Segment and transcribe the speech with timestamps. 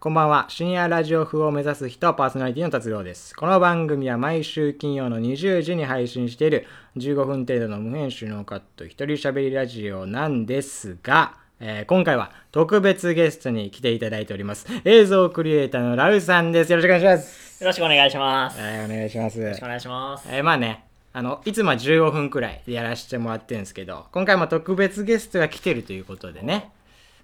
[0.00, 0.46] こんばんは。
[0.48, 3.34] シニアラジオ風を目指す人、パーソナリティの達郎です。
[3.34, 6.68] この番組は毎週金曜の20時に配信している
[6.98, 14.68] 15分程度の無編集のカット一人喋りラジオなんですが、えー今回は特別ゲストに来ていただいております。
[14.84, 16.70] 映像クリエイターのラウさんです。
[16.70, 17.60] よろしくお願いします。
[17.64, 18.56] よろしくお願いします。
[18.56, 19.40] よはい、お願いします。
[19.40, 20.28] ろしくお願いします。
[20.30, 26.70] えーまあね、あの、いつもは15分くらいでやらせてもらってるんですけど、今回も特別ゲストが来てるということでね、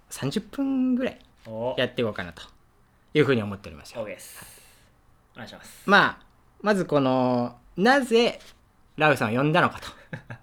[0.09, 2.54] 30分ぐらいお、やっていこうかなと
[3.15, 4.03] いうふうに思っておりますよ。
[4.03, 4.61] OK です。
[5.33, 5.83] お願いします。
[5.85, 6.17] まあ、
[6.61, 8.39] まずこの、なぜ
[8.97, 9.87] ラウさんを呼んだのかと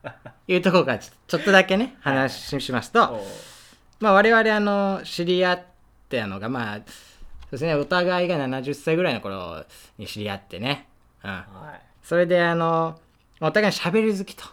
[0.48, 3.26] いうところからちょっとだけね、話しますと、お
[4.00, 5.64] まあ我々あの、知り合っ
[6.08, 6.84] たのが、まあ、そう
[7.52, 9.64] ですね、お互いが70歳ぐらいの頃
[9.98, 10.88] に知り合ってね、
[11.22, 11.30] うん。
[11.30, 11.44] は
[11.78, 11.86] い。
[12.02, 12.98] それであの、
[13.40, 14.44] お互い喋り好きと。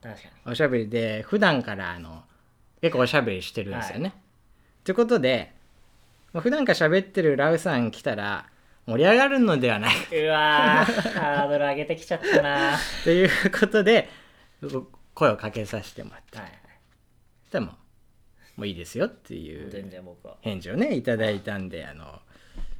[0.00, 0.52] 確かに。
[0.52, 2.22] おしゃべりで普段からあの
[2.80, 4.14] 結構おしゃべりしてるんですよね。
[4.84, 5.53] ということで
[6.34, 8.46] まあ普段から喋ってるラウさん来たら
[8.86, 9.94] 盛り上がるのではない。
[10.12, 12.50] うわー、ハードル上げてきちゃったな。
[12.50, 14.10] は ということで
[15.14, 16.50] 声をかけさせてもらっていはい。
[17.50, 17.66] でも
[18.56, 19.70] もういいですよっていう。
[20.42, 22.20] 返事をねいただいたんであの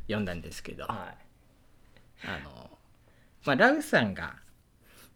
[0.07, 0.85] 読んだんですけど。
[0.91, 1.15] あ
[2.19, 2.71] はの、
[3.45, 4.35] まあ、ラウさんが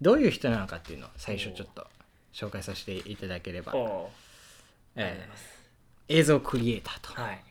[0.01, 1.89] どういう人なのかっていうのを最初ちょっと
[2.33, 3.73] 紹介させていただければ。
[4.95, 5.59] えー
[6.11, 7.21] 映像クリエイターと。
[7.21, 7.45] はい。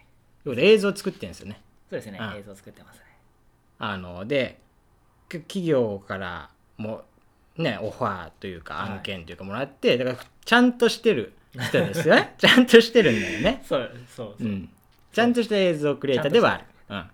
[0.56, 1.62] 映像を作ってるんですよね。
[1.90, 2.40] そうですねうん。
[2.40, 3.04] 映像作ってますね。
[3.80, 4.60] あので
[5.30, 7.04] き企業からも
[7.58, 14.48] ねオファーというかはい案件というかもらって、だからちゃんとしてる人ですよね ちゃんとしてるんだよね、そう、そうそう。
[14.48, 14.70] うん、
[15.12, 17.06] ちゃんとした映像クリエイターではある、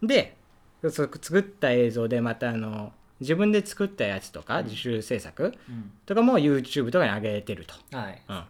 [0.00, 0.36] うん、で
[0.82, 5.92] そ作った映像でまたあの自分で作ったやつとか、自主制作うん。
[6.06, 8.22] とかも YouTube とかに上げてると、はい。
[8.28, 8.44] うん、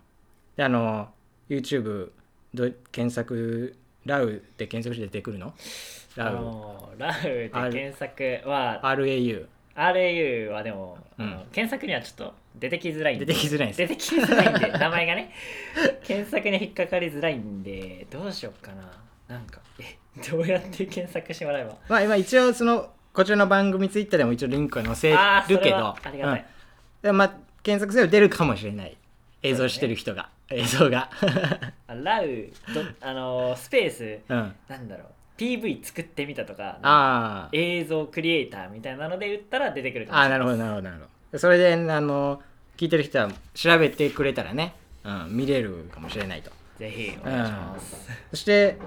[0.57, 1.13] であの
[1.51, 2.11] YouTube
[2.55, 5.55] ど検索ラウで検索して出てくるの？
[6.17, 6.95] あラウ。
[6.99, 11.43] ラウで検索は、RAU RAU はでも、うん。
[11.53, 13.25] 検索にはちょっと出てきづらいんで。
[13.25, 13.79] 出てきづらいんです。
[13.79, 14.71] 出てきづらいんで。
[14.71, 15.33] 名前がね。
[16.05, 18.83] 検索に引っかかりづらいんでどうしようかな。
[19.29, 19.97] なんかえ
[20.31, 21.77] どうやって検索してもらえば。
[21.89, 26.47] まあ今一応そのこちらの番組ツイッターでも一応リンクは載せああそれるけどはありがたい、うん。
[27.03, 27.33] でまあ
[27.63, 28.97] 検索すれば出るかもしれない。
[29.43, 31.11] 映像してる人が、映像が。
[31.87, 32.27] あラウ
[32.75, 34.55] どあのースペースうん。
[34.69, 35.07] なんだろう
[35.41, 37.81] PV 作ってみたとかあー。
[37.81, 40.39] 映像クリエイターみたいなので打ったら出てくるかもあーしれない。
[40.39, 41.39] なるほどなるほどなるほど。
[41.39, 42.43] それであの
[42.77, 46.51] 聞いてる人は調べてくれたらね、うん、見れるかもしれないと。
[46.79, 48.79] ぜひお願いします、そして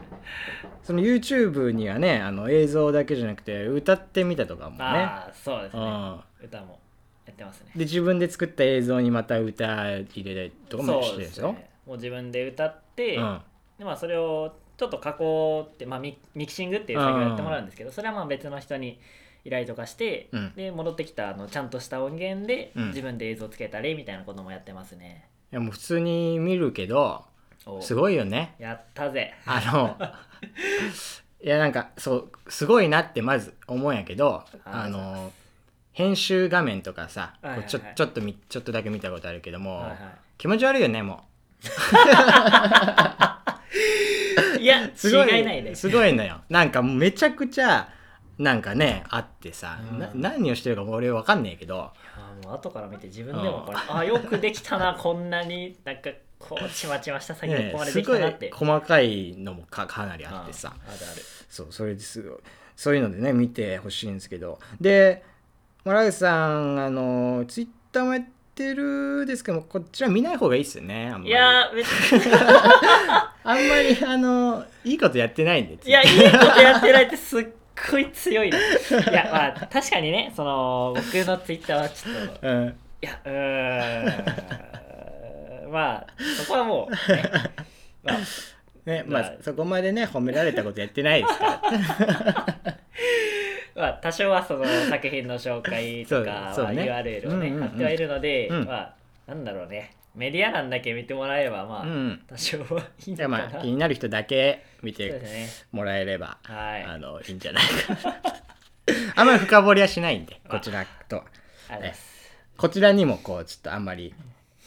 [0.84, 4.84] その YouTube にはねあの映像だけじゃなくて歌ってみたとかもね。
[4.84, 5.82] ああそうですね。
[5.82, 6.20] うん。
[6.44, 6.80] 歌も
[7.26, 7.72] やってますね。
[7.76, 11.54] で自分で作った映像にまた歌入れたりとかもしてるんですよ。
[11.54, 11.70] ね。
[11.86, 13.42] もう自分で歌って、うん。
[13.80, 19.00] でまあそれをちょっと加工って、まあ、ミミキシングっていう作業をやってもらうんですけど、それはまあ別の人に
[19.44, 20.54] 依頼とかして、うん。
[20.56, 22.88] で戻ってきたあのちゃんとした音源でうん。
[22.90, 27.26] 自分で映像つけたりみたいなこともやってますね、いやもう普通に見るけど
[27.66, 28.56] おすごいよね。
[28.60, 29.34] やったぜ。
[29.46, 29.98] あの
[31.42, 35.32] いやなんかそうすごいなってまず思うんやけどああの
[35.96, 37.68] 編集画面とかさ、はいはいはい。
[37.68, 39.96] こうちょちょっとみちょっとだけ見たことあるけども、はいは
[40.38, 41.24] 気持ち悪いよねも
[44.60, 45.74] い、 いやう すごい違いないね。
[45.74, 46.42] すごいのよ。
[46.50, 47.88] なんかめちゃくちゃ
[48.38, 50.00] なんかねあってさ、うん。
[50.00, 51.80] な何をしてるか俺わかんねえけど。
[51.82, 61.22] あーもう後から見て自分でもこれ、あよくできたなこんなになんかこうちまちました作業ねここまですできたなって、細かいのもかかなりあってさ、あーあるある。
[61.48, 62.40] そうそれですごい。
[62.76, 64.60] そういうのでね見てほしいんですけど。
[64.82, 65.24] で
[65.86, 68.24] 村口さんあのツイッターもやっ
[68.56, 71.30] てるですけどもこっちは見ない方がいいですよねあんまり。
[71.30, 71.88] いやーめっち
[73.44, 73.68] あんまり
[74.06, 77.46] あのいいことやってないんでいや、いいことやってないってすっ
[77.92, 78.58] ごい強いな。
[78.58, 78.62] い
[79.14, 82.76] や、まあ、確かにね、その、僕のツイッターはちょっと、いうん。
[83.02, 84.02] や、うー
[85.68, 86.08] ん、まあ、
[86.44, 87.30] そこはもう、 ね、
[88.04, 88.18] まあ、
[88.86, 89.34] ねままああ。
[89.44, 91.62] そこまでね褒められたことやってないですから
[93.76, 98.96] まあ、多少はその作品の紹介とかはそうそうね URL をね、貼ってはいるので、うんまあ、
[99.28, 102.64] なんだろうね、メディア欄だけ見てもらえれば、まあ、うん多少は
[103.06, 103.46] いいのじゃかな。
[103.46, 105.22] あまあ気になる人だけ見て。
[105.72, 106.84] もらえれば、はい。
[106.84, 108.16] あのいいんじゃないかな
[109.16, 111.24] あんまり深掘りはしないんでこちらと。
[112.58, 114.14] こちらにもこうちょっとあんまり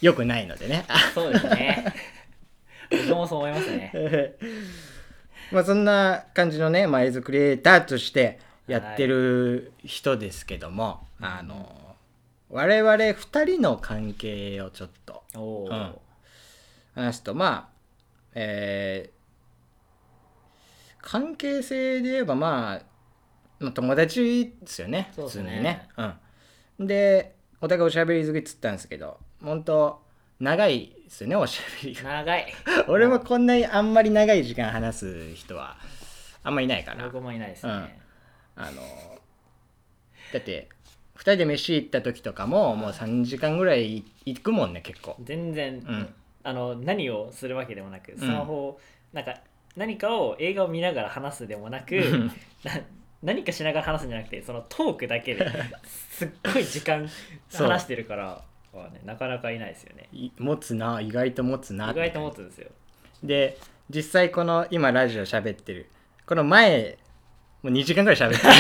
[0.03, 0.85] 良くないのでね
[1.15, 1.95] そうですね。
[2.91, 3.93] 僕もそう思いますね。
[5.53, 11.97] まあそんな感じのね、まあ、映像クリエイターとしてやってる人ですけども、あの
[12.51, 15.95] 我々2人の関係をちょっとうん。
[16.95, 17.79] 話すとまあ
[18.35, 19.19] えー
[21.01, 22.83] 関係性で言えばまあ
[23.61, 25.13] まあ友達ですよねね。
[25.17, 25.89] 普通にね。
[25.97, 26.87] うん。
[26.87, 30.03] でお互いおしゃべり好きっつったんですけど本当
[30.39, 32.03] 長いですよねおしゃべりが。
[32.03, 32.53] 長い。
[32.89, 35.77] 俺もこんなにあんまり長い時間話す人は
[36.43, 37.99] あんまりいないかな僕もいないですね、
[38.59, 38.83] あの
[40.33, 40.69] だって
[41.17, 45.17] 2人で飯行った時とかももう3時間ぐらい行くもんね結構。
[45.23, 46.15] 全然、ん。
[46.45, 48.19] あの何をするわけでもなくん。
[48.19, 48.81] スマホを、
[49.13, 49.41] なんか
[49.77, 52.27] 何かを映画を見ながら話すでもなくうん。
[52.65, 52.73] な
[53.23, 55.45] 何かしながら話すんじゃなくてそのトークだけで
[55.87, 57.09] すっごい時間
[57.53, 60.09] 話してるからは、ね、なかなかいないですよね。
[60.13, 61.91] い持つな意外と持つな。
[61.91, 62.71] 意外と持つんですよ。
[63.23, 63.59] で
[63.91, 65.89] 実際この今ラジオ喋ってる
[66.27, 66.99] この前
[67.69, 68.53] もう2時間ぐらい喋ってる。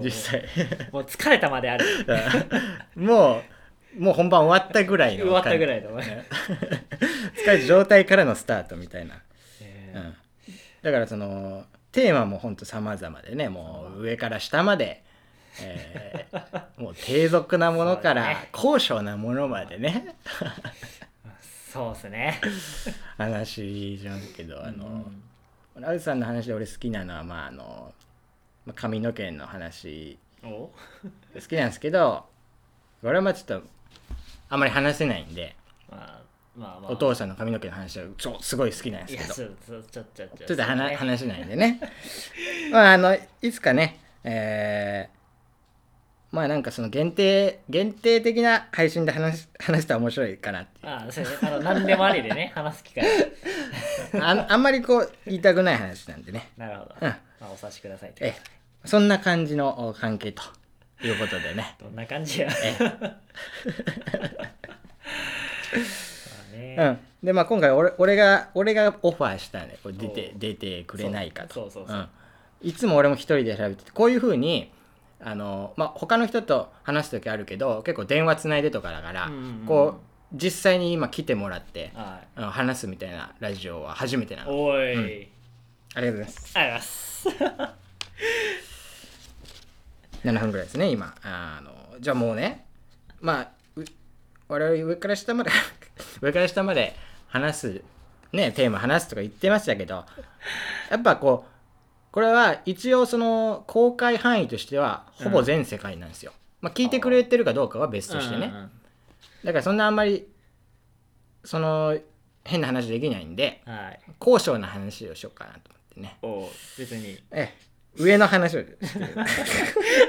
[0.02, 0.44] 実際。
[0.90, 1.84] もう疲れたまである。
[2.96, 3.42] も
[3.98, 6.06] うもう本番終わったぐらいの 終わったぐいらいの、疲
[7.46, 9.22] れた状態からのスタートみたいな、
[9.62, 9.98] えー。
[9.98, 10.14] うん、
[10.82, 15.02] だからそのテーマもほんと様々でねもう上から下まで、
[15.60, 20.16] えー もう低俗なものから高尚なものまでね。
[21.72, 22.40] そうですね。
[23.18, 25.22] 話しますけどあの、うん
[25.80, 27.92] ラウさんの話で俺好きなのはまああの
[28.64, 30.18] まあ髪の毛の話。
[30.42, 30.48] お？
[30.48, 32.24] 好きなんですけど
[33.02, 33.66] 俺はまあちょっと
[34.48, 35.56] あんまり話せないんで
[35.90, 36.20] まあ
[36.56, 36.92] まあまあ。
[36.92, 39.34] お父さんの髪の毛の話はちょすごい好きなんですけど。
[39.34, 41.80] ちょっとちょっとちょっとちょっと話,、せないんでね。
[42.70, 45.15] まああのいつかねえー
[46.36, 51.30] まあなんかその限定限定的な配信で話し 話したら面白いかなってああそうね。
[51.40, 53.06] あの何でもありでね 話す機会。
[54.20, 56.50] ああんまりこう言いたくない話なんでね。
[56.58, 57.08] なるほど、うん。
[57.08, 58.40] まあ、お察しくださいとええ。
[58.84, 60.42] そんな感じのお関係と
[61.02, 61.74] いうことでね。
[61.80, 62.48] どんな感じや。
[66.52, 71.54] えうん、でまあ今回俺俺が俺がオファーしたんでこれ出て出てくれないかと。
[71.54, 72.08] そうそうそうそうん。
[72.60, 74.70] いつも俺も一人で喋っててこういうふうに
[75.26, 79.66] あの、まあ、他の人と話す時あるけど結構電話つないでとかだから、うんうんうん。
[79.66, 79.96] こ
[80.32, 82.42] う実際に今来てもらってはい。
[82.42, 85.02] 話すみたいなラジオは初めてなのおい、うん。
[85.02, 85.28] あり
[85.96, 87.28] ありがとうございます。
[87.28, 87.76] がとうございます。
[90.28, 91.12] 7分ぐらいですね今。
[91.24, 92.64] あのじゃあもうね
[93.20, 93.84] まあう
[94.46, 95.50] 我々上から下まで
[96.22, 96.94] 上から下まで
[97.26, 97.82] 話す
[98.32, 100.04] ねテーマ話すとか言ってましたけど
[100.88, 101.55] やっぱこう
[102.16, 106.32] これは一応その公開範囲としてはほぼ全世界なんですよ、
[106.62, 108.70] まあ聞いてくれてるかどうかは別としてね、うんうん
[109.44, 110.26] だからそんなあんまり
[111.44, 111.96] その
[112.42, 114.00] 変な話できないんでうんはい。
[114.18, 116.16] 高尚な話をしようかなと思ってね。
[116.22, 116.48] おう
[116.78, 117.18] 別に。
[117.30, 118.02] ええ。
[118.02, 118.76] 上の話をして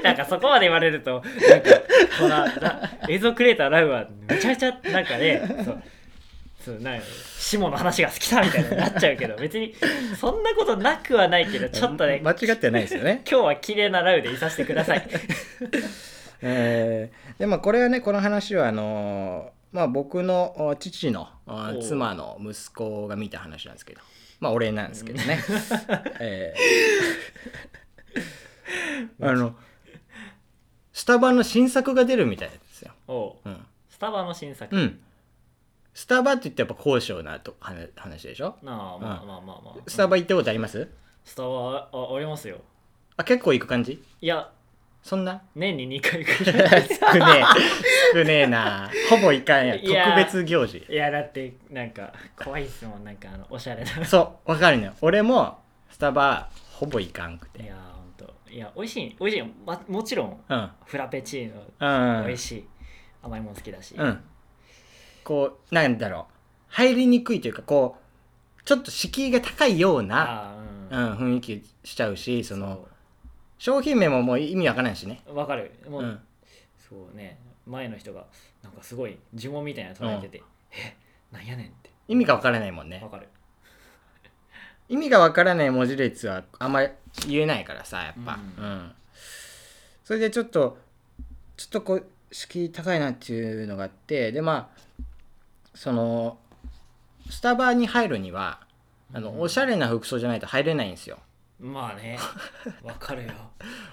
[0.02, 1.70] なんかそこまで言われるとなんか
[2.18, 5.82] このラ映像クリエイターラウはめちゃめちゃなんかねそう
[6.64, 7.04] そうなんか
[7.38, 9.74] 下の話が好きだみたいになっちゃうけど別に
[10.18, 13.22] そんなことなくはないけどちょっとね間違ってはないですよね。
[13.30, 15.08] 今日は綺麗なラウでいさせてください。
[16.42, 21.28] えーでまあこれはねこの話はあのーまあ僕のお父の
[21.82, 24.00] 妻の息子が見た話なんですけど。
[24.40, 25.42] まあ俺なんですけどね、
[26.20, 29.56] えーあの
[30.92, 32.92] スタバの新作が出るみたいですよ、
[33.44, 33.66] うん。
[33.88, 35.00] スタバの新作、うん、
[35.98, 38.54] スタバって言ってやっぱ高尚なと話話でしょ？
[38.62, 39.82] なあまあまあまあまあ。
[39.88, 40.88] スタバ行ったことあります？
[41.24, 42.60] スタバあありますよ。
[43.16, 44.00] あ結構行く感じ？
[44.20, 44.48] いや
[45.02, 45.42] そんな？
[45.56, 46.88] 年に2回ぐらい。
[46.88, 47.44] 少ね
[48.14, 48.88] え少ねえな。
[49.10, 50.86] ほぼ行かんや特別行事。
[50.88, 52.12] いやだってなんか
[52.44, 53.02] 怖いっすもん。
[53.02, 54.04] なんかあのおしゃれな。
[54.04, 54.92] そうわかるのよ。
[55.00, 55.58] 俺も
[55.90, 57.64] スタバほぼ行かんくて。
[57.64, 58.32] いやほんと。
[58.48, 60.70] いや美味しい美味しいよ、ま、もちろんうん。
[60.84, 62.26] フラペチーうノん。
[62.28, 62.68] 美味しい、
[63.20, 64.22] 甘いもん好きだし、うん
[65.28, 66.32] こうなんだろう。
[66.68, 67.96] 入りにくいというかこ
[68.58, 70.54] うちょっと敷居が高いような、あ
[70.90, 72.88] うあん、雰囲気しちゃうしそうんの
[73.58, 75.20] 商品名ももう意味わからんしね。
[75.26, 75.70] そうわかる。
[75.90, 76.20] もう、うん。
[76.78, 77.38] そうね。
[77.66, 78.24] 前の人が
[78.62, 80.42] なんかすごい呪文みたいなの唱えてて、
[80.72, 80.96] え
[81.30, 81.90] なんやねんって。
[82.08, 83.00] 意味がわからないもんね。
[83.02, 83.28] わかる。
[84.88, 86.88] 意味がわからない文字列はあんまり
[87.26, 88.38] 言えないからさやっぱ。
[88.58, 88.92] ううん、
[90.04, 90.78] それでちょっと
[91.58, 94.78] ちょっとこう敷居高いなっていうのがあってでまあ
[95.78, 96.38] その
[97.30, 98.58] スタバに入るには
[99.14, 99.40] あの、うん。
[99.42, 101.18] おしゃれな服装じゃないと入れないんですよ。
[101.60, 102.18] まあね。
[102.82, 103.32] わかるよ。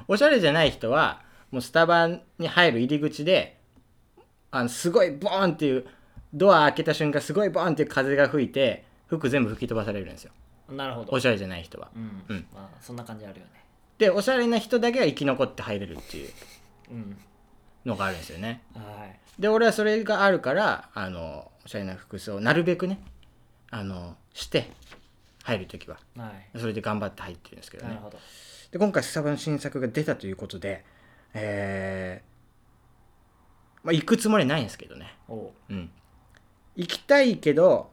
[0.07, 2.07] おしゃれじゃない人はもうスタバ
[2.39, 3.59] に入る入り口で
[4.49, 5.85] あのすごいボーンっていう
[6.33, 10.31] ドア開けた瞬間すごいボーンっていう風が吹いて服全部吹き飛ばされるんですよ。
[10.69, 11.11] なるほど。
[11.11, 11.89] おしゃれじゃない人は。
[11.95, 12.47] うん、うん。
[12.51, 13.63] まあそんな感じあるよね。
[13.99, 16.31] でおしゃれな人だけは生き残って入れるっていう
[16.89, 17.17] うん。
[17.85, 18.63] のがあるんですよね。
[18.73, 19.19] はい。
[19.39, 22.99] で俺はそれがあるからあのおしゃれな服装をなるべくね
[23.71, 24.71] あのして
[25.43, 25.97] 入る時は。
[26.17, 26.59] はい。
[26.59, 27.89] それで頑張って入ってるんですけどね。
[27.89, 28.17] なるほど。
[28.71, 30.83] で今回スタバの新作が出たということで
[31.33, 35.15] えーまあ行くつもりないんですけどね。
[35.27, 35.51] おう。
[35.69, 35.89] うん。
[36.75, 37.91] 行きたいけど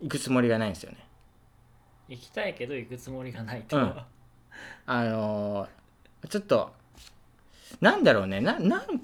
[0.00, 0.98] 行くつもりがないんですよね。
[2.08, 3.94] 行きたいけど行くつもりがないと、うん。
[4.86, 6.72] あのーちょっと
[7.80, 8.40] なんだろうね。
[8.40, 9.00] ななん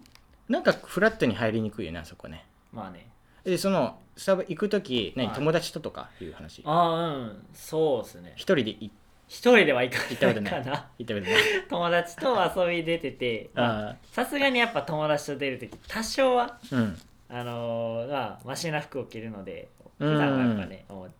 [0.48, 2.44] なんかフラットに入りにくいよねあそこね。
[2.72, 3.06] まあね
[3.44, 5.36] でそのスタバ行く時何、はい。
[5.36, 6.62] 友達ととかいう話。
[6.64, 7.46] ああうん。
[7.54, 8.32] そうですね。
[8.36, 8.90] 一人で行
[9.28, 10.52] 一人では行か行ったことない。
[10.52, 11.42] ないかな行ったことない。
[11.68, 16.98] 友達と遊び出てて まああさすがにやっぱ友達と出る時多少はーうん。
[17.30, 19.68] あのーまあマシな服を着るので
[19.98, 20.12] うん。
[20.12, 21.10] 普段はやっぱねもう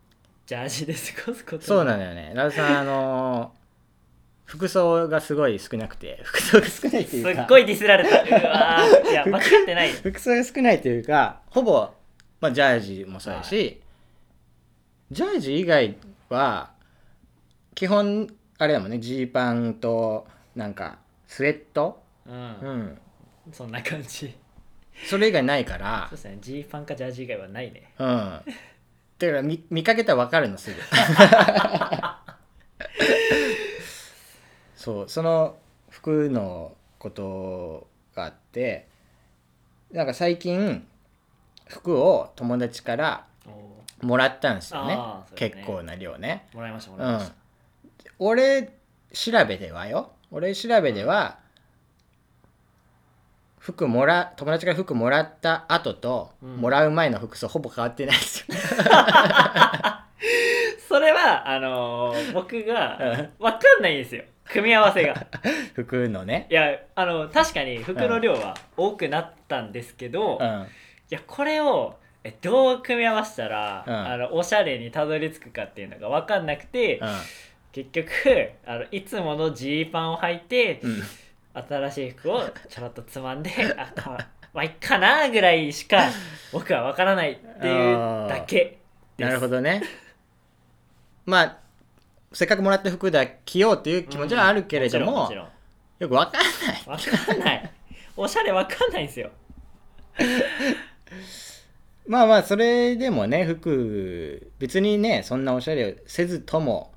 [0.46, 0.98] ジャージで過
[1.30, 2.32] ごすことそうなんだよね。
[2.34, 3.62] ラウさんあのー
[4.44, 7.44] 服装がすごい少なくて服装が少ないってすいうか。
[7.44, 8.16] っごいディスられた。
[8.20, 9.10] うわー。
[9.10, 9.88] いや間違ってない。
[9.88, 11.88] よ服装が少ないというかほぼ、
[12.42, 13.80] まあ、ジャージもそうだし、
[15.12, 15.96] ジャージ以外
[16.28, 16.72] は
[17.76, 18.26] 基本
[18.58, 22.98] あれだもんねジーパンとなんかスウェット、うん、うん、
[23.52, 24.34] そんな感じ。
[25.08, 26.08] それ以外ないから。
[26.10, 26.38] そうですね。
[26.40, 27.94] ジーパンかジャージ以外はないね。
[27.96, 28.06] うん。
[28.06, 28.46] だか
[29.20, 30.80] ら見見かけたら分かるのすぐ。
[34.74, 35.56] そうその
[35.90, 38.88] 服のことがあって
[39.92, 40.84] なんか最近
[41.72, 43.24] 服を友達から
[44.02, 44.96] おもらったんですよね。
[44.96, 45.02] ね。
[45.34, 46.46] 結構な量ね。
[46.52, 47.34] もらいましたもうんらいました、
[48.18, 48.70] 俺
[49.12, 50.12] 調べではよ。
[50.30, 51.38] 俺調べでは
[53.58, 56.56] 服もら友達から服もらった後と、うん。
[56.56, 58.46] もらう前の服装ほぼ変わってないですよ。
[60.88, 62.98] それはあのー僕が
[63.38, 64.24] 分かんないんですよ。
[64.44, 65.26] 組み合わせが。
[65.74, 66.46] 服のね。
[66.50, 70.66] いやあの確かに服の量は多くなったんですけど、いうん
[71.10, 73.94] やこれをえどう組み合わせたら、うん。
[73.94, 77.00] あのおしゃれにたどり着くかっていうのが分かんなくて、う
[77.72, 78.08] 結局
[78.64, 81.02] あのいつものジーパンを履いて、んうん。
[81.54, 86.08] 新しい服をちょろっとつまんで あかまあいっかなぐらいしか
[86.50, 88.78] 僕は分からないっていうだけで
[89.18, 89.22] す。
[89.22, 89.82] なるほどね。
[91.26, 91.58] まあ
[92.32, 95.48] せっかくもらった服だ着ようっていう気持ちはあるけれども,、うんも
[95.98, 96.98] よくわかんない。
[96.98, 97.70] 分かんない。
[98.16, 99.30] おしゃれ分かんないんですよ
[102.06, 106.92] まあまあそれでもね服別にねそんなおしゃれをせずとも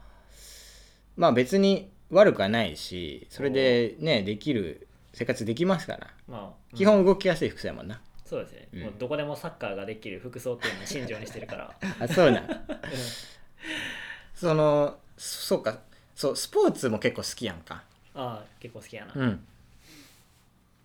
[1.15, 6.07] まあ別に悪くはないしそれでねできる生活できますから。
[6.27, 6.41] まあ、
[6.72, 6.77] うん。
[6.77, 8.81] 基本動きやすい服装やもんな、そうですね、うん。
[8.81, 11.74] もうどこでもサッカーができる服装っていうのを信条にしてるから。
[12.01, 12.65] あそうなん。
[14.34, 15.79] そのそうか。
[16.15, 17.84] そうスポーツも結構好きやんか。
[18.13, 19.45] ああ結構好きやな、うん。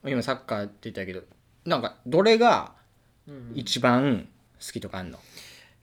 [0.07, 1.23] 今サッカーって言ったけど
[1.65, 2.73] なんかどれが
[3.55, 5.19] 一番好きとかあんの、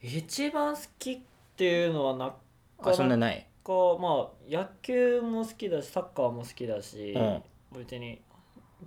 [0.02, 1.20] 一番好きっ
[1.56, 2.34] ていうのはな
[2.78, 3.46] あそんなない？
[3.64, 7.42] かまあ野球も好きだしサッカーも好きだし、うん。
[7.80, 8.20] 別に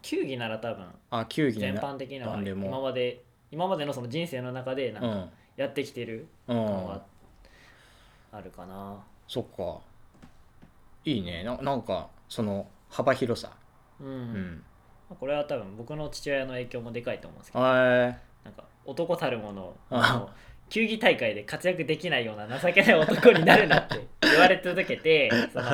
[0.01, 2.67] 球技なら多分あ球技全な般的ななんでも。
[2.67, 5.29] 今まで今までのその人生の中でなんかうん。
[5.57, 7.05] やってきてるうん感は
[8.31, 9.81] あるかな、そっか。
[11.03, 11.43] いいね。
[11.43, 13.51] ななんかその幅広さ。
[13.99, 14.07] うん。
[14.07, 14.63] うん。
[15.19, 17.63] これは多分僕の父親の影響もでかいと思うんですけど
[18.85, 20.29] 男たるものの
[20.71, 25.65] 球技大会で活躍できないような情けない男になるなって言われ続けて その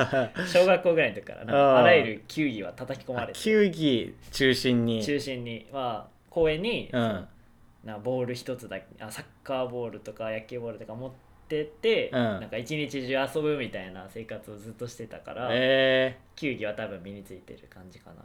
[0.44, 3.38] 小学校ぐらいの時からあらゆる球技は叩き込まれて。
[3.38, 5.02] 球技中心に。
[5.04, 5.66] 中心に。
[5.72, 7.28] まあ公園に、うん。
[7.84, 11.12] なボール一つだけあサッカーボールとか野球ボールとか持っ
[11.48, 12.18] てって、うん。
[12.18, 16.16] なんか一日中遊ぶみたいな生活をずっとしてたから、え。
[16.34, 18.24] 球技は多分身についてる感じかな。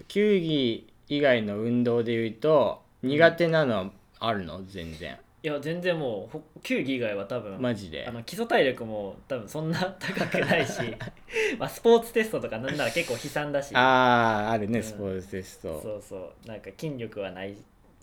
[0.00, 3.90] ー、球技以外の運動で言うと苦手なのは
[4.20, 4.64] あるの？
[4.66, 5.18] 全然。
[5.40, 8.04] いや全然もうほ球技以外は多分マジで？
[8.08, 10.80] あの基礎体力も多分そんな高くないし
[11.58, 13.74] まあスポーツテストとかなんなら結構悲惨だし。
[13.76, 14.84] あああるねうん。
[14.84, 16.48] スポーツテスト、そうそう。
[16.48, 17.56] なんか筋力はない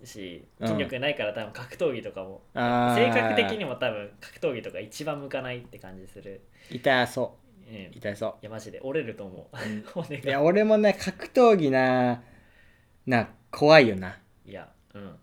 [0.06, 0.68] しうん。
[0.68, 3.14] 筋力ないから多分格闘技とかも、あー。
[3.14, 6.40] 性格的にも多分格闘技とか一番向かないって感じする、
[6.72, 7.36] 痛そ
[7.70, 7.72] う。
[7.74, 8.80] ん、うい痛そやマジで。
[8.82, 10.26] 折れると思う、 い。
[10.26, 12.24] やが俺もね格闘技な
[13.06, 14.18] な怖いよな。
[14.46, 15.16] いやうん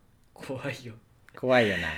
[0.46, 0.94] 怖いよ。
[1.38, 1.88] 怖いよな。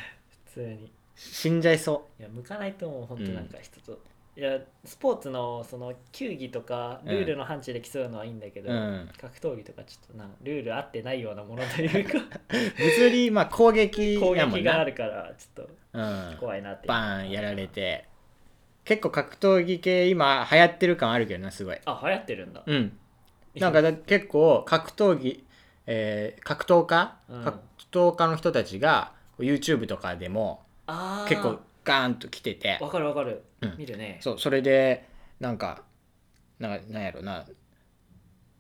[0.47, 0.93] 普通に。
[1.17, 4.01] 死んじゃいそいや向かないと思う本当なんか人と、
[4.37, 9.09] いやスポーツのその球技とかルールの範疇で競うのはいいんだけど、うん。
[9.21, 12.19] 格闘技とかちょっとなルール合ってないようなものというか。
[12.77, 16.33] 物理まあ攻撃攻やも撃があるからちょっうん。
[16.35, 18.07] と怖いなってバーンやられて。
[18.85, 21.79] 結構格闘技系今流行ってる感あるけどなすごい。
[21.85, 22.99] あ流行ってるんだ、うん。
[23.55, 25.45] なんかだ結構格闘技、
[25.87, 27.45] えー格闘家、うん。
[27.45, 27.59] 格
[27.95, 31.29] 闘家の人たちが YouTube とかでもあー。
[31.29, 32.79] 結構ガーンと来てて。
[32.81, 33.75] わかるわかる、うん。
[33.79, 34.19] 見るね。
[34.21, 35.09] そうそれで
[35.41, 35.83] なんか
[36.59, 37.45] なんかなんやろな。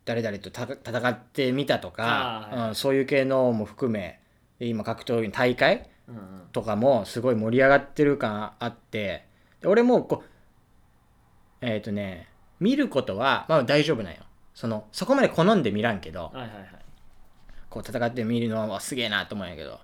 [0.04, 4.20] 誰々とた戦ってみたとか、あーうん、そういう系のも含め
[4.58, 6.22] で今格闘技の大会うんうん。
[6.52, 9.24] とかもすごい盛り上がってる感あって
[9.62, 12.28] で俺もこうえっ、とね
[12.60, 14.20] 見ることはまあ大丈夫なんよ。
[14.54, 16.83] そのそこまで好んで見らんけどはいはいはい
[17.74, 19.80] こう戦って見るのはすげえなと思うんやけど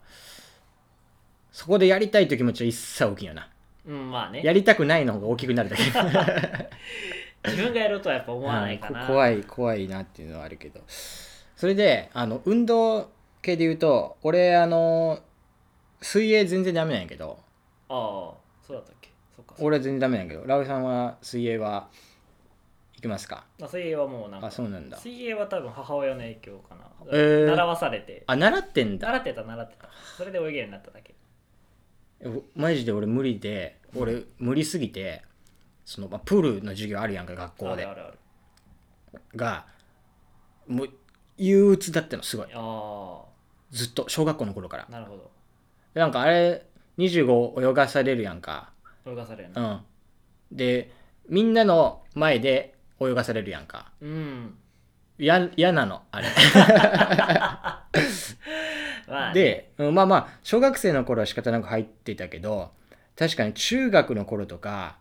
[1.50, 3.49] そこでやりたいという気持ちは一切起きんよな。
[3.85, 4.42] うんまあね。
[4.44, 5.82] やりたくないの方が大きくなるだけ。
[7.50, 10.80] 自分がやろうとはやっぱ思わないかな、うんこ怖い怖いなっていうのはあるけど。
[11.56, 13.11] それであの運動
[13.42, 15.18] 系で言うと俺あの
[16.00, 17.40] 水泳全然ダメなんやけど。
[17.88, 19.09] ああそうだったっけ？
[19.35, 20.47] そっか俺は全然ダメなんやけど。
[20.47, 22.09] ラウさんは水泳は行
[23.00, 23.45] きますか。
[23.59, 24.97] まあ、水泳はもうなんかあそうなんだ。
[24.99, 27.47] 水泳は多分母親の影響かな、えー。
[27.47, 28.25] 習わされて。
[28.26, 29.09] あ習ってんだ。
[29.09, 29.88] 習ってた習ってた。
[30.16, 31.14] それで泳げるようになっただけ。
[32.21, 35.23] えマジで俺無理で俺無理すぎて
[35.85, 37.85] その、まあ、プールの授業あるやんか学校で。
[37.85, 38.19] あるあるある。
[39.35, 39.66] が
[40.69, 40.88] もう
[41.37, 42.49] 憂鬱だったのすごい。
[42.52, 43.25] あ
[43.71, 44.87] ずっと小学校の頃から。
[44.88, 45.30] あなるほど。
[45.95, 46.66] でなんかあれ
[46.99, 48.71] 25泳がされるやんか。
[49.07, 49.85] 泳がされるの。
[50.50, 50.57] うん。
[50.57, 50.92] で
[51.28, 53.90] みんなの前で泳がされるやんか。
[54.00, 54.54] うん。
[55.19, 56.28] や嫌なのあれ。
[59.07, 62.71] まあね、で、うんまあまあ小学生の頃は仕方なく入ってたけど
[63.19, 64.97] 確かに中学の頃とか、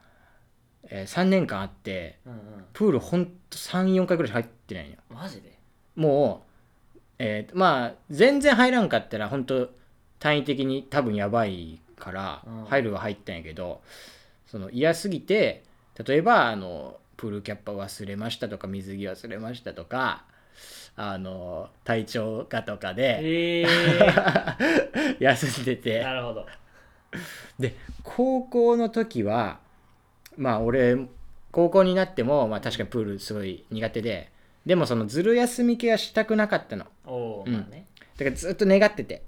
[0.89, 2.39] え3年間あってうんうん。
[2.73, 4.97] プールほんと34回ぐらいしか入ってないんよ。
[5.09, 5.57] マジで？
[5.95, 6.45] も
[6.95, 9.69] う、えーまあ全然入らんかったら本当
[10.19, 12.65] 単位的に多分やばいからうん。
[12.65, 13.81] 入るは入ったんやけど、
[14.47, 15.63] その嫌すぎて
[16.03, 20.23] 例えばあのプールキャップ忘れましたとか水着忘れましたとか
[20.95, 23.67] あの体調がとかでええ
[25.19, 26.01] 休んでて。
[26.01, 26.45] なるほど。
[27.59, 29.59] で高校の時は
[30.37, 30.97] まあ俺
[31.51, 34.31] 高校になっても、まあ、確かにプールすごい苦手で
[34.65, 36.85] でもそのずる休み系はしたくなかったの。
[37.05, 37.53] おお、うん。
[37.53, 37.85] まあね。
[38.15, 39.23] だからずっと願ってて。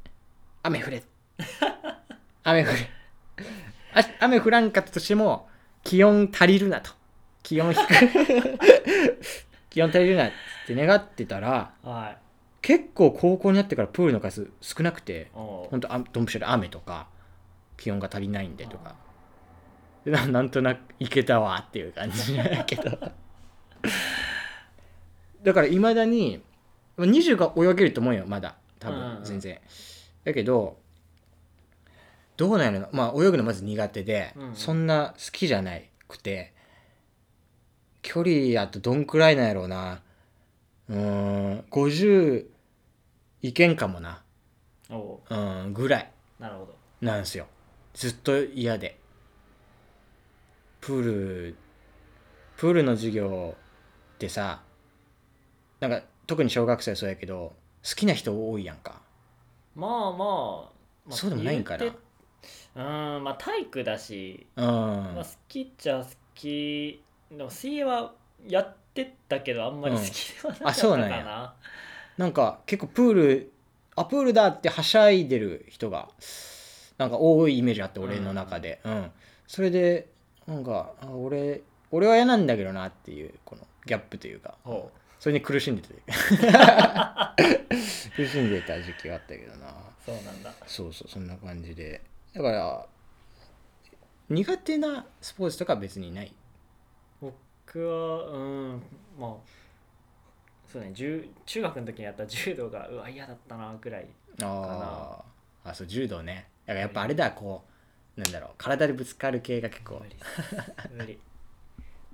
[0.63, 1.03] 雨降れ。
[2.43, 2.73] 雨降れ。
[3.95, 5.49] あ雨降らんかったとしても
[5.83, 7.00] 気温足りるなと
[7.43, 7.85] 気温低い。
[9.69, 10.31] 気温足りるなっ
[10.67, 12.17] て願ってたらはい。
[12.61, 17.07] 結構高校になってからプールの数少なくて本当あドンピシャで雨とか
[17.77, 18.95] 気温が足りないんでとか。
[20.05, 22.35] でななんとなくいけたわっていう感じ。
[22.35, 22.83] なんやけど。
[25.43, 26.43] だからいまだに
[26.97, 28.55] まあ20が泳げると思うよまだ。
[28.79, 29.15] 多うんうんうん。
[29.17, 29.59] 分全然、
[30.23, 30.77] だけど
[32.37, 32.89] どうなんやろな。
[32.91, 34.55] まあ泳ぐのまず苦手で、うんうん。
[34.55, 36.53] そんな好きじゃないくて
[38.01, 40.01] 距離やとどんくらいなんやろうな。
[40.89, 42.45] うーん50
[43.41, 44.23] いけんかもな。
[44.89, 46.11] おおうんぐらい。
[46.39, 46.75] なるほど。
[47.01, 47.47] なんですよ。
[47.93, 48.99] ずっと嫌で。
[50.81, 51.55] プール
[52.57, 53.55] プールの授業
[54.15, 54.61] ってさ
[55.79, 59.01] なんか特に小学生はそうやけど好きな人多いやんか。
[59.75, 60.71] まあまあ、ま
[61.09, 61.79] あ、そうでもないんかな。
[61.79, 61.97] 言うて
[62.75, 64.65] うーんまあ体育だし、うん。
[64.65, 68.13] まあ、好きっちゃ好きでも水泳は
[68.47, 71.53] やってたけどあんまり好きではなかったかな、うなんや。
[72.17, 73.51] なんか結構プール
[73.95, 76.09] あプールだってはしゃいでる人が
[76.97, 78.81] なんか多いイメージあって俺の中で。
[78.83, 79.11] うん、
[79.47, 80.07] それで
[80.45, 84.55] なんかあ俺俺は嫌なんだけどなっていうこのギャップというか。
[84.63, 85.93] ほそれに苦しんでて。
[88.15, 89.67] 苦しんでた時期があったけどな。
[89.67, 89.71] う
[90.03, 90.51] そうなんだ。
[90.65, 92.01] そうそうそんな感じで。
[92.33, 92.85] だから
[94.29, 96.33] 苦手なスポーツとかは別にない
[97.21, 98.83] 僕はうん
[99.19, 99.33] まあ
[100.67, 104.07] そうね中中学の時にやった柔道がうわ嫌だったなぐらい
[104.41, 105.69] あー。
[105.69, 106.47] あそう柔道ね。
[106.65, 107.63] だからやっぱあれだこ
[108.17, 110.01] うなんだろう体でぶつかる系が結構。
[110.01, 110.15] 無理
[110.97, 111.19] 無理。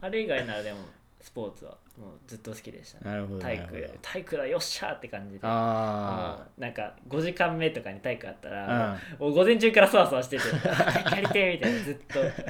[0.01, 0.79] あれ以外ならでも
[1.19, 3.11] スポーツはもうずっと好きでしたね。
[3.11, 5.39] なるほど体育体育だよっしゃーって感じで。
[5.43, 11.95] あなんか5時間目とかに体育あったあら、もう午前中からそわそわしててあやりてえみたいなずっ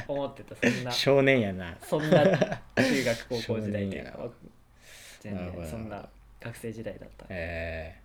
[0.06, 0.92] と思ってたそんな。
[0.92, 1.78] 少年やな。
[1.82, 4.32] そんな中学高校時代っていう
[5.22, 6.08] 全然そんな
[6.42, 7.26] 学生時代だった。
[7.30, 8.00] え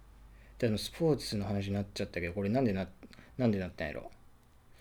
[0.59, 2.87] ー、でもスポーツの話になっちゃったけどこれなんでな
[3.37, 4.11] なんでなったんやろ？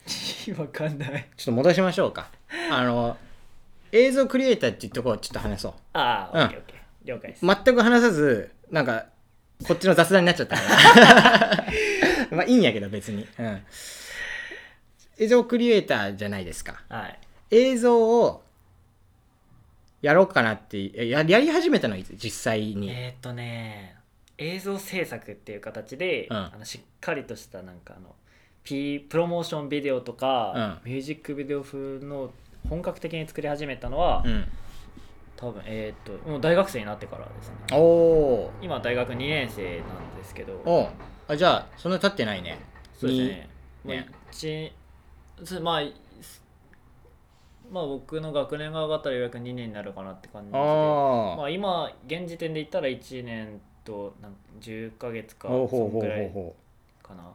[0.57, 1.27] わかんない。
[1.35, 2.31] ちょっと戻しましょうか。
[2.71, 3.17] あの
[3.91, 5.73] 映像クリエイターっていうところをちょっと話そう。
[5.93, 6.45] ああ、うん。
[6.45, 9.05] オッケーオッケー了解です、全く話さずなんか
[9.67, 10.61] こっちの雑談になっちゃったか
[10.99, 11.65] ら。
[12.37, 13.61] まあいいんやけど別に、うん、
[15.17, 16.83] 映像クリエイターじゃないですか。
[16.89, 17.19] はい。
[17.51, 18.43] 映像を
[20.01, 23.95] やろうかなってえややり始めたのはいつ実際に、えーっ、とね
[24.37, 26.37] 映像制作っていう形で、うん。
[26.37, 28.15] あのしっかりとしたなんかあの
[28.63, 32.31] P プロモーションビデオとか、ミュージックビデオ風の
[32.69, 34.47] 本格的に作り始めたのは、うん。
[35.41, 37.55] 多分えーっともう大学生になってからですね。
[37.71, 40.53] おお今大学2年生なんですけど。
[40.65, 40.87] お
[41.27, 42.59] あじゃあそんな経ってないね。
[42.93, 43.49] そうですね。
[43.83, 44.71] にね。
[45.61, 45.81] まあ
[46.21, 46.43] す
[47.71, 50.57] まあ僕の学年が上がったらようやく2年になるかなって感じで。
[50.57, 56.31] まあ今現時点で言ったら1年となん10ヶ月かそんくらい
[57.01, 57.23] かな。
[57.23, 57.25] う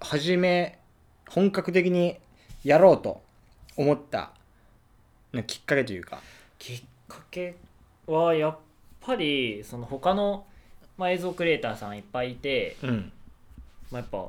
[0.00, 0.80] 初め
[1.28, 2.18] 本格的に
[2.64, 3.22] やろうと
[3.76, 4.32] 思った
[5.32, 6.20] なきっかけというか。
[6.58, 7.56] きっかけ
[8.06, 8.58] はやっ
[9.00, 10.46] ぱりその他の、
[10.96, 13.12] まあ、映像クリエイターさんいっぱいいて、うん。
[13.90, 14.28] まあ、やっぱ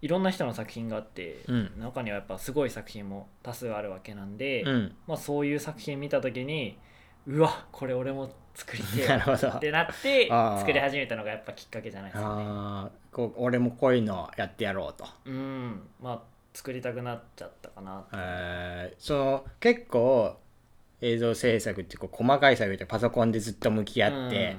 [0.00, 1.72] いろんな人の作品があって、うん。
[1.78, 4.94] 中にはやっぱすごい作品も多数あるわけなんで、うん。
[5.06, 6.78] まあ、そういう作品見た時に
[7.26, 12.44] うわこれ俺も作りて ってなって作り始めたのがやっぱきっかけじゃないですかね。
[12.46, 15.06] ああこう俺もこういうのやってやろうと。
[15.24, 15.88] うん。
[16.00, 20.36] まあ作りたくなっちゃったかなえーその結構
[21.00, 24.56] 映像制作ってこう細かい作業でパソコンでずっと向き合って、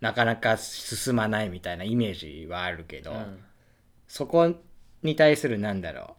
[0.00, 3.16] なかなか進まないみたいなイメージはあるけど、うん。
[3.18, 3.44] うん
[4.08, 4.54] そこ
[5.02, 6.16] に対するなんだろ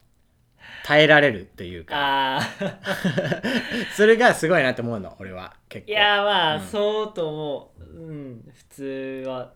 [0.59, 2.39] う耐えられるというか
[3.97, 5.91] それがすごいなと思うの俺は結構。
[5.91, 6.61] いやまあ、うん。
[6.61, 9.53] そうと思う、うん、普通は。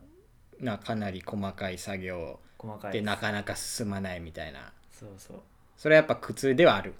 [0.59, 4.73] なかなり細かい作業細かいでなかなか進まないみたいな。
[4.91, 5.41] そうそう
[5.77, 6.93] それはやっぱ苦痛ではある。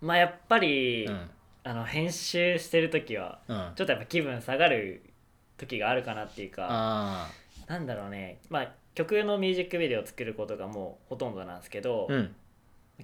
[0.00, 1.30] まあやっぱり、うん。
[1.64, 3.72] あの編集してる時はうん。
[3.76, 5.02] ちょっとやっぱ気分下がる
[5.56, 7.30] 時があるかなっていうかあ
[7.68, 8.40] なんだろうね。
[8.50, 12.34] まあ曲のミュージックビデオを作ることがもうほとんどなんですけどあ、うん。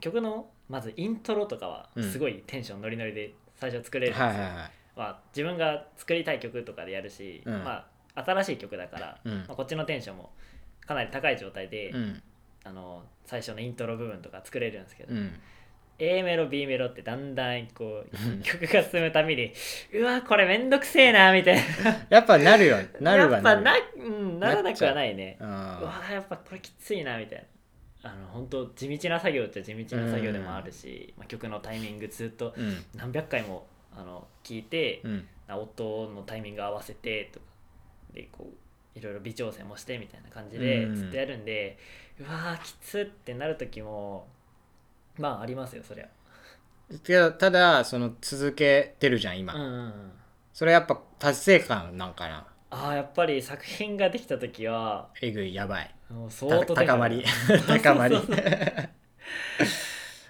[0.01, 4.71] 曲のまずイントロとかはうんすごいテンションノリノリで最初作れるんですよ、はいはいはい。
[4.97, 7.63] まあ、自分が作りたい曲とかでやるし、うん。
[7.63, 7.87] ま
[8.17, 9.37] あ、新しい曲だから、うん。
[9.39, 10.33] まあ、こっちのテンションも
[10.85, 12.23] かなり高い状態で、うん
[12.65, 15.33] あの最初のイントロ部分とか作れるんですけど、うん。
[16.01, 18.43] A メロ B メロってだんだんこううん。
[18.43, 19.53] 曲が進むたびに
[19.95, 21.63] うわこれめんどくせえなみたいな。
[22.11, 23.33] やっぱなるよなるわる。
[23.33, 25.37] やっぱな,、うん、ならなくはないね。
[25.41, 25.45] う。
[25.45, 27.39] あわやっぱこれきついなみたい
[28.03, 28.11] な。
[28.11, 32.55] あの本当地道な作業っちゃ地道な作業でもあるし、まあ、曲のタイミングずっと
[32.95, 35.29] 何百回もあの聞いて、うん。
[35.51, 37.47] 音のタイミング合わせてとか。
[38.13, 38.68] でこう
[38.99, 41.79] いろいろ微調整もしてみたいな感じでうんずっとやるんで、
[42.21, 44.27] うわーきつってなる時も
[45.19, 46.07] まあありますよそりゃ。
[47.05, 50.13] けどただその続けてるじゃん今、うんうんうん。
[50.53, 52.47] それやっぱ達成感なんかな。
[52.71, 55.95] あーやっぱり作品ができた時はえぐいやばい。
[56.11, 57.25] もう相当た高まり。
[57.67, 58.17] 高 高まり。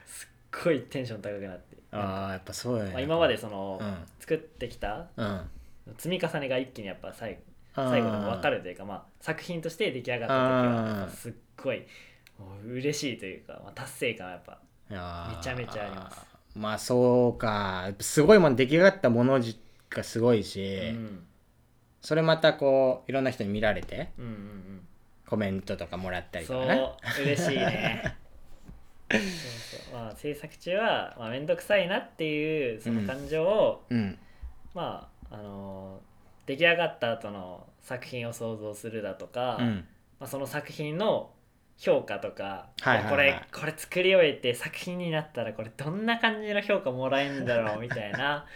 [0.07, 0.28] すっ
[0.64, 3.96] ごいテンション高くなって、ああやっぱそうだよね、まあ、今までその、うん。
[4.20, 5.50] 作ってきたうん。
[5.96, 7.38] 積み重ねが一気にやっぱ最
[7.91, 11.87] 最後でも分かるというか、まあ、作品として出来上がった時はすっごい
[12.67, 14.59] 嬉しいというか、まあ、達成感はやっぱ
[14.91, 16.27] めちゃめちゃあります。
[16.55, 17.91] まあそうか。
[18.01, 19.61] すごいもん出来上がったものじ
[19.91, 21.25] がすごいし、うん。
[22.01, 24.81] それまたこういろんな人に見られてうんうん
[25.27, 26.81] コメントとかもらったうんそりとかね。
[27.21, 28.17] う嬉しいね。
[29.11, 29.95] そうそう。
[29.95, 34.19] まあ制作中はまあ面倒くさいなっていうその感情を、うん。
[34.75, 36.01] まああの
[36.49, 39.85] 出来上がった後の作品を想像するだとか、うん。
[40.19, 41.31] まあ、その作品の
[41.77, 43.11] 評価とか、はいはいはい。
[43.11, 48.47] これこれ作り終えて作品になったらこれどんな感じの評価もらえるんだろうみたいな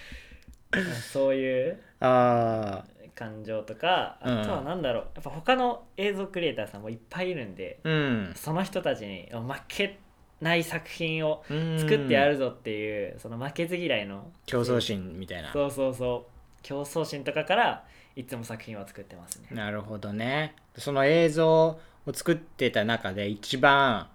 [1.12, 2.82] そういうあ
[3.14, 4.40] 感情とかうん。
[4.40, 8.32] あとは何だろうやっぱ他の映像クリエイターさんもいっぱいいるんであうん。
[8.34, 9.98] その人たちに負け
[10.40, 15.52] ない作品をうん作ってやるぞっていうその負けず嫌いの競争心みたいな。
[15.52, 16.31] そうそうそう
[16.62, 17.84] 競争心とかから
[18.16, 19.48] いつも作品は作ってますね。
[19.50, 20.54] なるほどね。
[20.76, 21.80] その映像を
[22.12, 24.08] 作ってた中で一番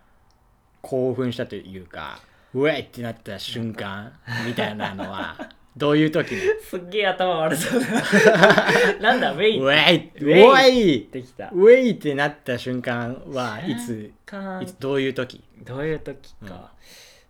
[0.82, 2.20] 興奮したというか
[2.54, 4.14] うえってなった瞬間
[4.46, 6.42] みたいなのはどういう時に？
[6.64, 9.14] すっげえ頭悪そうだな。
[9.16, 11.50] んだウェイうえいウェイってきた。
[11.52, 15.44] ウェイってなった瞬間はいつかいつどういう時？
[15.64, 16.72] どういう時か、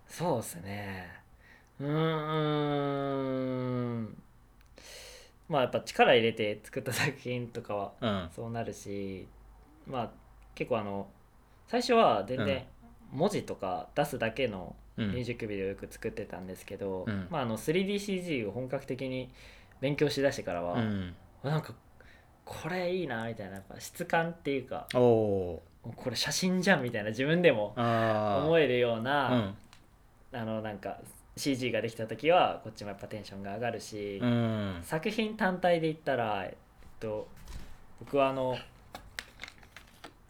[0.06, 1.10] そうですね。
[1.80, 1.88] うー
[4.00, 4.22] ん
[5.48, 8.28] まあやっぱ力入れて作った作品とかはうん。
[8.34, 9.26] そうなるし
[9.86, 10.10] まあ
[10.54, 11.08] 結構あの
[11.66, 12.64] 最初は全然
[13.12, 15.12] 文字とか出すだけのうん。
[15.12, 17.28] ミュージックビデオをよく作ってたんですけど、うん。
[17.30, 19.30] まあ、あの 3DCG を本格的に
[19.80, 21.14] 勉強しだしてからは、うん。
[21.44, 21.72] なんか
[22.44, 25.62] これいいなみたいなやっぱ質感っていうかこ
[26.10, 29.56] れ写真じゃんみたいな自分でも思えるよううな、ん。
[30.32, 30.98] あのなんか
[31.38, 34.78] CG ができた時はこっちもやっぱテンションが上がるし、うん。
[34.82, 36.56] 作品単体で言ったら、えっ
[37.00, 37.28] と、
[38.00, 38.56] 僕はあの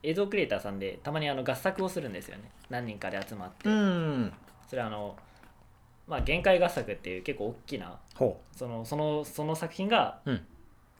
[0.02, 2.50] 映像クリエイターさんでたまにあの合作をするんですよね。
[2.70, 4.32] 何人かで集まって、うん。
[4.68, 5.16] それはあの
[6.06, 10.40] まあ限界合作っていう結構大きなほそのそのその作品が、うん。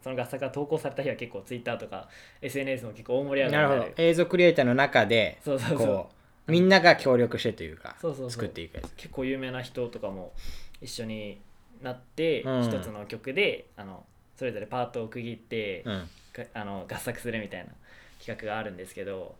[0.03, 2.09] その合作が投稿された日は結構ツイッターとか
[2.40, 3.94] SNS も結構大盛り上がりになる。
[3.97, 4.03] ど。
[4.03, 6.18] 映像クリエイターの中でそうそうそう
[6.49, 8.93] みんなが協力してというか作っていくやつ。
[8.97, 10.33] 結構有名な人とかも
[10.81, 11.41] 一緒に
[11.83, 12.63] なってうん。
[12.63, 14.05] 一つの曲で、あの
[14.37, 16.09] それぞれパートを区切って、うん。
[16.33, 17.73] があの合作するみたいな
[18.19, 19.35] 企画があるんですけど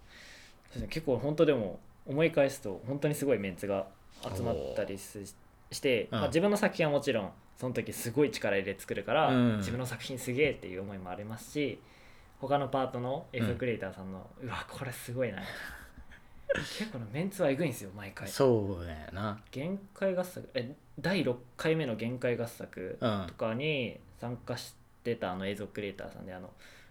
[0.91, 3.87] 結構本当でも思い返すと本当にすごいメンツが
[4.35, 5.25] 集まったりす
[5.71, 6.19] して、うん。
[6.19, 9.57] まあ、自分の作品はもちろんその時すごい力入れて作るから、うん。
[9.59, 11.79] 自分の作品すげえっていう思いもありますし
[12.41, 15.39] 他のパートの映像クリエイターさんの、うわこれすごいな
[16.55, 18.27] 結構のメンツはえぐいんですよ毎回。
[18.29, 19.39] そうだよな。
[19.51, 23.25] 限界合作え第6回目の限界合作うん。
[23.29, 26.51] とかに参加してたあの映像クリエイターさんであの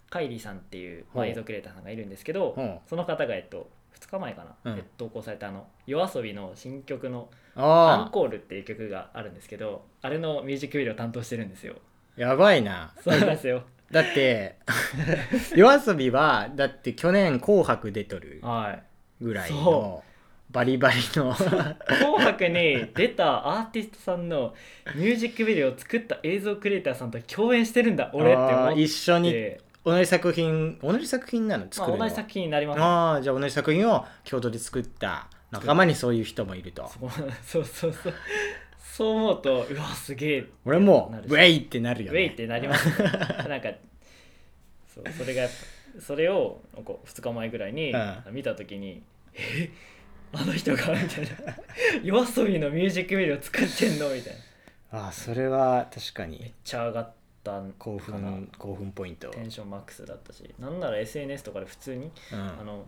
[0.10, 2.62] カイリーさんっていう、まあ、映像クリエイターさんがいるんですけど、う。
[2.62, 4.80] んその方がえっと2日前かな、うん。
[4.80, 7.64] え投稿されたあの夜遊びの新曲の「アン
[8.06, 11.76] あコール」っていう曲があるんですけどあれのミュージックビデオ担当してるんですよ。
[12.18, 12.94] あやばいな。
[13.04, 13.64] そうなんですよ。
[13.92, 14.58] だって
[15.56, 18.40] 夜遊びはだって去年「紅白」出とる。
[18.44, 18.84] はい
[19.22, 20.04] ぐらいその
[20.50, 21.34] バリバリの。
[21.34, 24.54] 紅白に出たアーティストさんの
[24.96, 28.82] ミュージックビデオを作った映像クリエイターさんと共演してるんだ俺って思って。
[28.82, 29.34] 一緒に
[29.84, 31.66] 同じ作品同じ作品なの？
[31.66, 32.82] まあ、作るの、同じ作品になります。
[32.82, 36.90] ああじゃあ同じ作品を京都で作った仲間にそういう人もいると。
[37.46, 38.14] そうそうそう
[38.94, 39.10] そう。
[39.16, 40.46] 思うとうわすげえ。
[40.66, 42.20] 俺もウェイってなるよね。
[42.20, 42.96] ウェイってなりますね。
[43.48, 43.70] なんか
[44.94, 45.56] そうそれがやっぱ
[46.00, 48.24] それをこう2日前ぐらいにうん。
[48.32, 49.02] 見た時に
[49.34, 49.70] 「え？
[50.34, 51.30] あの人が」みたいな
[52.04, 54.40] 「夜遊びのミュージックビデオ作ってんの?」みたいな。
[54.40, 56.54] めっああそれは確かに。
[56.64, 57.12] ちゃ上がっ
[57.44, 58.30] たん興かな。
[58.32, 60.50] 奮興奮ポイント、テンションマックスだったし。
[60.60, 62.86] なんなら SNS とかで普通にうん、あの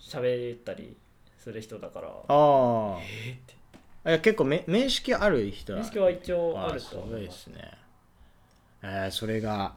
[0.00, 0.96] 喋ったり
[1.38, 3.30] する人だからああえ？
[3.30, 3.54] ーって。
[4.04, 7.46] え結構め面識ある人面識は一応ああすると思ごいいます。
[7.50, 7.70] ですね。
[8.82, 9.74] えー、それが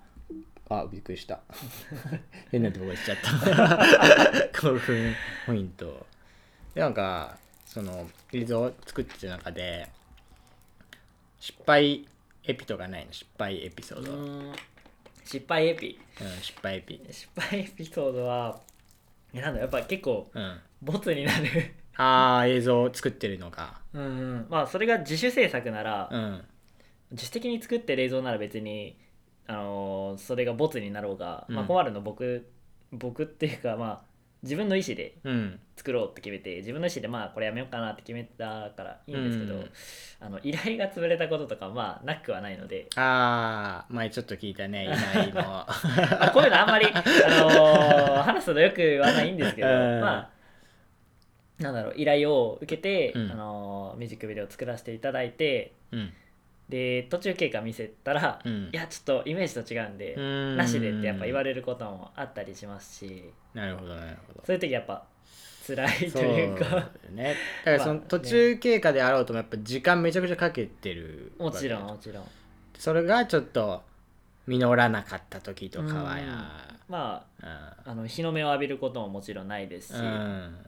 [0.69, 1.41] あびっくりした。
[2.51, 4.49] 変なとこ行っちゃった。
[4.59, 5.13] 興奮
[5.45, 6.05] ポイント。
[6.73, 9.89] でなんかその映像を作ってた中で
[11.39, 12.07] 失敗
[12.43, 13.13] エピとかないの？
[13.13, 14.55] 失敗エピソード、
[15.23, 15.99] 失敗エピ？
[16.41, 16.99] 失敗エピ。
[17.11, 18.59] 失敗エピソードは
[19.33, 20.59] えなんだやっぱ結構うん。
[20.81, 21.73] ボツになる。
[21.97, 23.81] ああ映像を作ってるのか。
[23.93, 24.47] うんうん。
[24.49, 26.43] まあそれが自主制作なら、うん。
[27.11, 28.97] 自主的に作ってる映像なら別に
[29.47, 32.47] あのーそれがボツになろうが、まあうん困るの僕
[32.91, 34.01] 僕っていうかまあ
[34.43, 35.59] 自分の意思でうん。
[35.75, 39.69] 作ろうって決めて自分の意思でまあこれやめようかなって決めたからいいんですけど、うん。
[40.21, 42.87] あの依頼が潰れたこととかまあなくはないので。
[42.95, 45.41] ああ前ちょっと聞いたねいないの。
[45.67, 47.03] あこういうのあんまり、あ
[47.43, 49.99] のー話すのよく言わないんですけど、うん。
[50.01, 50.31] ま
[51.59, 53.31] あなんだろう依頼を受けて、うん。
[53.31, 56.13] あのーミュージックビデオを作らせていただいてうん
[56.69, 58.69] で途中経過見せたら、うん。
[58.73, 60.57] いやちょっとイメージと違うんで、うん。
[60.57, 63.31] なしでってやっぱ言われることもあったりしますし。
[63.53, 64.41] なるほどなるほど。
[64.45, 65.05] そういう時やっぱ
[65.67, 66.89] 辛いというか。
[67.11, 67.35] ね。
[67.65, 72.23] だからそのまあ途中経過であろうともやっぱ時間めちゃくちゃかけてるもちろんわもちろん。
[72.73, 73.83] けそれがちょっと
[74.47, 76.25] 実らなかった時とかはや。
[76.87, 77.47] まうん。
[77.47, 80.65] ああの日の目を浴びることももちろんないですし、うん。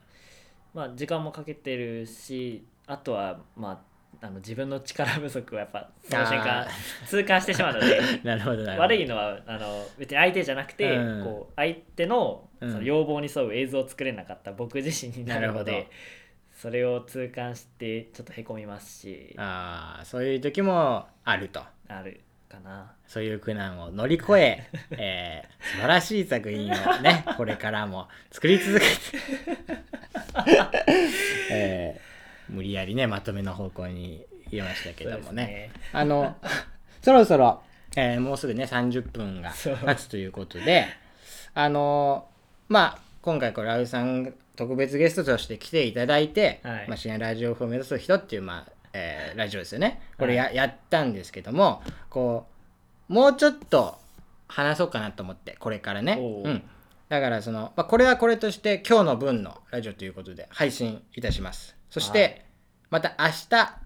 [0.74, 3.87] まあ、時間もかけてるしあとはまあ
[4.20, 6.66] あの自分の力不足はやっぱその瞬間あ
[7.06, 11.24] 痛感してしまうので なるほど悪いのはあの別に相手じゃなくて、うん。
[11.24, 12.72] こう相手のうん。
[12.72, 15.88] その要望に沿う映像を作れなかった僕自身になるのなるで
[16.52, 19.34] それを痛感してちょっとへこみますし。
[19.38, 21.62] ああそういう時もあると。
[21.86, 22.92] あるかな。
[23.06, 24.66] そういう苦難を乗り越え
[24.98, 28.90] えー素晴らしい作品をねこれからも作り続けて、
[31.52, 32.07] えー
[32.48, 35.70] 無理やりねまとめの方向に言いましたけどもね。
[35.92, 36.36] あの
[37.02, 37.62] そろそろ、
[37.96, 40.86] えーもうすぐね30分が経つということで
[41.54, 42.26] あの
[42.68, 46.88] まあ今回これラウさん特別ゲストとして来ていただいて、はい。
[46.88, 50.02] まあ、深夜ラジオ風を目指す人っていう、まあえーラジオですよね。
[50.18, 52.46] これや,、やったんですけどもこ
[53.08, 53.98] うもうちょっと
[54.48, 56.62] 話そうかなと思ってこれからね、うん、
[57.08, 62.42] だからその、まあ、これはこれとして今日の分のラジオということで配信いたしますそして、はい
[62.90, 63.78] また明日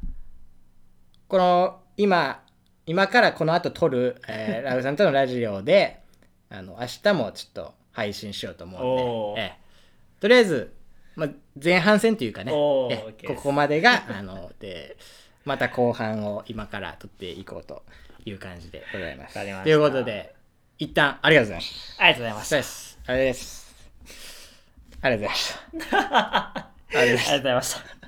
[1.26, 2.42] この今
[2.86, 6.00] 今からこの後撮る、えー ラウさんとのラジオで
[6.48, 9.62] あの明日もちょっと配信しようと思うんで、ええ
[10.20, 10.72] とりあえず、
[11.16, 11.28] まあ、
[11.60, 12.88] 前半戦というかねこ
[13.34, 14.96] こまでが あので
[15.44, 17.82] また後半を今から撮っていこうと
[18.24, 19.34] いう感じでございます。
[19.34, 20.32] ということで
[20.78, 22.04] 一旦ありがとうございました。
[22.04, 22.98] ありがとうございます。
[23.06, 23.74] あれです。
[25.00, 25.58] ありがとうございました。
[25.58, 28.01] ありがとうございました ありがとうございました。